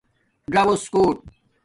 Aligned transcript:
ژݹس 0.53 0.83
کوٹ 0.93 1.17